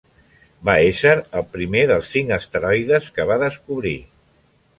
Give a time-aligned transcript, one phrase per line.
[0.69, 3.95] Va ésser el primer dels cinc asteroides que va descobrir.